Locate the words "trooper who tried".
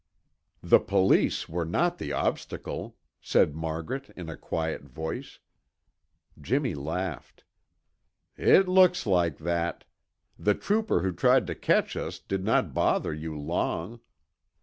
10.55-11.45